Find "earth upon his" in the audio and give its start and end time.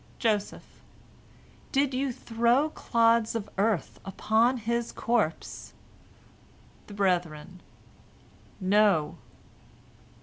3.59-4.91